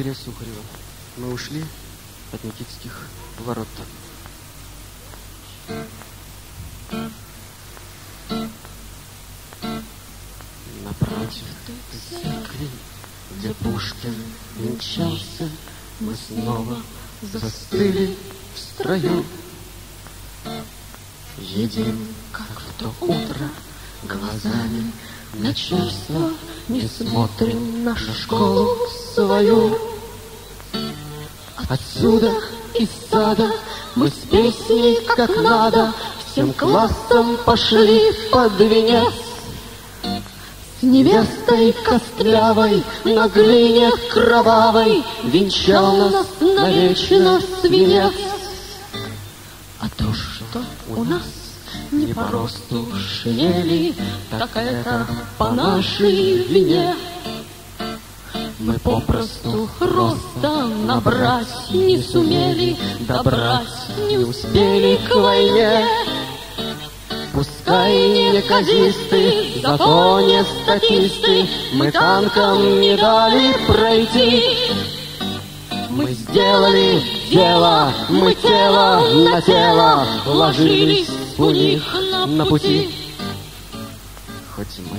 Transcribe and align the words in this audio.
монастыря 0.00 0.14
Сухарева. 0.14 0.62
Мы 1.18 1.32
ушли 1.32 1.62
от 2.32 2.42
Никитских 2.44 3.06
ворот. 3.40 3.68
Напротив 10.84 11.44
церкви, 12.08 12.68
где 13.36 13.52
Пушкин 13.54 14.14
венчался, 14.56 15.50
мы 16.00 16.16
снова 16.16 16.80
застыли 17.20 18.16
в 18.54 18.58
строю. 18.58 19.24
Едем, 21.38 22.06
как 22.32 22.60
в 22.60 22.72
то 22.78 22.94
утро, 23.00 23.50
глазами 24.04 24.92
начальства, 25.34 26.32
не 26.68 26.88
смотрим 26.88 27.84
на 27.84 27.96
школу 27.96 28.76
свою. 29.14 29.89
Отсюда, 31.68 32.32
из 32.74 32.88
сада, 33.10 33.50
мы 33.94 34.08
с 34.08 34.28
песней 34.30 34.98
как 35.16 35.36
надо 35.36 35.92
Всем 36.32 36.52
классом 36.52 37.36
пошли 37.44 38.12
под 38.30 38.58
венец. 38.60 39.12
С 40.78 40.82
невестой 40.82 41.72
костлявой 41.72 42.84
на 43.04 43.28
глине 43.28 43.90
кровавой 44.12 45.04
Венчал 45.24 46.08
нас 46.10 46.26
навечно 46.40 47.40
свинец. 47.60 48.14
А 49.80 49.88
то, 49.96 50.04
что 50.14 50.62
у 50.94 51.02
нас 51.02 51.22
не 51.90 52.14
по 52.14 52.28
росту 52.28 52.86
шинели, 52.96 53.94
Так 54.30 54.50
это 54.54 55.06
по 55.36 55.50
нашей 55.50 56.44
вине. 56.44 56.94
Мы 58.60 58.78
попросту 58.78 59.70
роста 59.80 60.66
набрать 60.84 61.70
не 61.70 61.96
сумели, 62.02 62.76
Добрать 63.08 63.66
не 64.06 64.18
успели 64.18 65.00
к 65.08 65.14
войне. 65.14 65.86
Пускай 67.32 67.94
неказисты, 68.34 69.62
зато 69.62 70.20
не 70.20 70.44
статисты, 70.44 71.48
Мы 71.72 71.90
танкам 71.90 72.82
не 72.82 72.98
дали 72.98 73.54
пройти. 73.66 74.44
Мы 75.88 76.12
сделали 76.12 77.02
дело, 77.30 77.94
мы 78.10 78.34
тело 78.34 79.00
на 79.10 79.40
тело 79.40 80.06
Ложились 80.26 81.08
у 81.38 81.48
них 81.48 81.82
на 82.26 82.44
пути. 82.44 82.94
Хоть 84.54 84.80
мы 84.92 84.98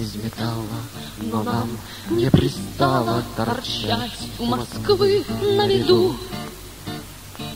из 0.00 0.14
металла, 0.14 0.80
но 1.18 1.42
нам 1.42 1.68
не 2.08 2.30
пристало 2.30 3.22
торчать 3.36 4.18
у 4.38 4.46
Москвы 4.46 5.24
на 5.42 5.66
виду. 5.66 6.16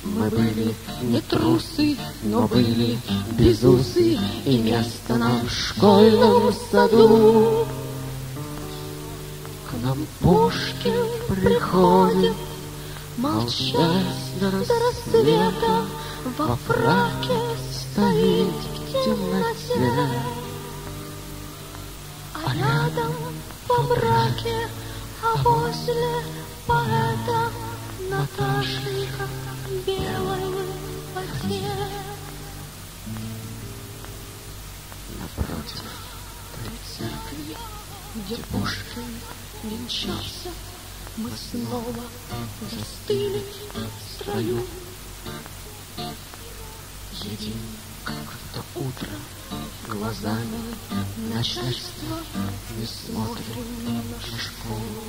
Мы 0.03 0.28
были 0.28 0.75
не 1.03 1.20
трусы, 1.22 1.97
но 2.22 2.47
были 2.47 2.98
безусы, 3.33 4.19
И 4.45 4.59
место 4.59 5.17
нам 5.17 5.47
в 5.47 5.50
школьном 5.50 6.53
саду. 6.70 7.67
К 9.69 9.72
нам 9.83 10.06
Пушкин 10.20 11.06
приходит, 11.28 12.37
Молчать 13.17 14.41
до 14.41 14.50
рассвета, 14.50 15.87
Во 16.37 16.56
фраке 16.56 17.39
стоит 17.70 18.55
в 18.89 19.05
темноте. 19.05 20.44
Рядом 22.84 23.14
по 23.66 23.82
мраке, 23.82 24.68
А 25.22 25.36
возле 25.42 26.22
поэта 26.66 27.50
Наташенька 28.10 29.26
белой 29.86 30.50
воде. 31.14 31.70
Напротив 35.19 35.82
той 36.53 36.72
церкви, 36.98 37.56
где 38.16 38.36
Пушкин 38.53 39.20
венчался, 39.62 40.50
Мы 41.16 41.30
снова 41.30 42.03
застыли 42.70 43.42
в 43.72 44.14
строю. 44.14 44.66
Едим, 47.22 47.56
как 48.04 48.16
в 48.16 48.54
то 48.54 48.62
утро, 48.78 49.09
глазами 49.89 50.75
начальства, 51.34 52.17
Не 52.78 52.87
смотрим 52.87 53.65
на 54.31 54.39
школу 54.39 55.05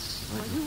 свою. 0.00 0.64